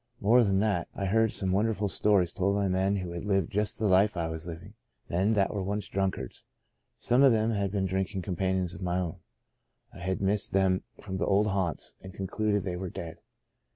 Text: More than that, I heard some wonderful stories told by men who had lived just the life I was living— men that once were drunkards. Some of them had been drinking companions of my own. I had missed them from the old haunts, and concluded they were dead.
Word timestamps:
More 0.19 0.43
than 0.43 0.61
that, 0.61 0.87
I 0.95 1.05
heard 1.05 1.31
some 1.31 1.51
wonderful 1.51 1.87
stories 1.87 2.33
told 2.33 2.55
by 2.55 2.67
men 2.67 2.95
who 2.95 3.11
had 3.11 3.23
lived 3.23 3.51
just 3.51 3.77
the 3.77 3.85
life 3.85 4.17
I 4.17 4.29
was 4.29 4.47
living— 4.47 4.73
men 5.11 5.33
that 5.33 5.53
once 5.53 5.87
were 5.87 5.93
drunkards. 5.93 6.43
Some 6.97 7.21
of 7.21 7.31
them 7.31 7.51
had 7.51 7.69
been 7.71 7.85
drinking 7.85 8.23
companions 8.23 8.73
of 8.73 8.81
my 8.81 8.97
own. 8.97 9.19
I 9.93 9.99
had 9.99 10.19
missed 10.19 10.53
them 10.53 10.81
from 10.99 11.17
the 11.17 11.27
old 11.27 11.49
haunts, 11.49 11.93
and 12.01 12.15
concluded 12.15 12.63
they 12.63 12.77
were 12.77 12.89
dead. 12.89 13.17